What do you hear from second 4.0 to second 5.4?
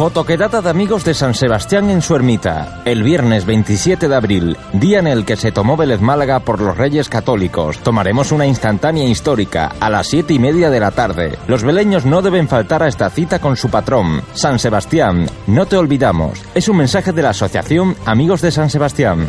de abril, día en el que